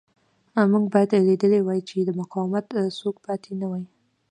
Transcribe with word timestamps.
موږ 0.71 0.85
باید 0.93 1.11
لیدلی 1.27 1.61
وای 1.63 1.79
چې 1.89 1.97
د 2.03 2.09
مقاومت 2.21 2.65
څوک 2.99 3.15
پاتې 3.25 3.51
نه 3.61 3.67
وي 3.71 3.83